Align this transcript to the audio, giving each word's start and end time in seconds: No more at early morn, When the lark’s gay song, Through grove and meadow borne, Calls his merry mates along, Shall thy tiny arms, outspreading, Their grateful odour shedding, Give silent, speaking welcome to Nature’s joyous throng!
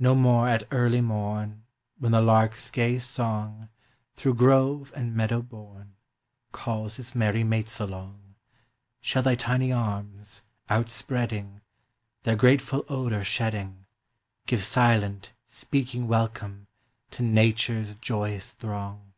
No 0.00 0.16
more 0.16 0.48
at 0.48 0.64
early 0.72 1.00
morn, 1.00 1.66
When 1.98 2.10
the 2.10 2.20
lark’s 2.20 2.68
gay 2.68 2.98
song, 2.98 3.68
Through 4.16 4.34
grove 4.34 4.92
and 4.96 5.14
meadow 5.14 5.40
borne, 5.40 5.94
Calls 6.50 6.96
his 6.96 7.14
merry 7.14 7.44
mates 7.44 7.78
along, 7.78 8.34
Shall 9.00 9.22
thy 9.22 9.36
tiny 9.36 9.70
arms, 9.70 10.42
outspreading, 10.68 11.60
Their 12.24 12.34
grateful 12.34 12.84
odour 12.88 13.22
shedding, 13.22 13.86
Give 14.46 14.64
silent, 14.64 15.32
speaking 15.46 16.08
welcome 16.08 16.66
to 17.12 17.22
Nature’s 17.22 17.94
joyous 17.94 18.50
throng! 18.50 19.12